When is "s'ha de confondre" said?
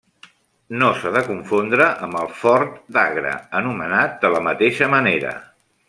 1.01-1.87